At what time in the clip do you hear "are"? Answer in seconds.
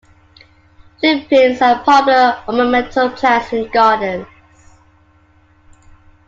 1.61-1.83